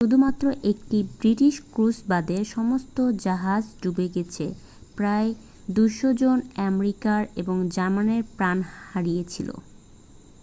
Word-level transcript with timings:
শুধুমাত্র 0.03 0.45
একটি 0.63 0.97
British 1.17 1.55
cruise 1.71 1.97
বাদে 2.07 2.37
সমস্ত 2.51 2.97
জাহাজ 3.19 3.63
ডুবে 3.81 4.07
গেছে 4.09 4.45
প্রায় 4.97 5.29
200 5.75 6.21
জন 6.21 6.37
আমেরিকান 6.63 7.21
এবং 7.35 7.55
জার্মান 7.69 8.07
প্রাণ 8.37 8.57
হারিয়েছিল 8.85 9.49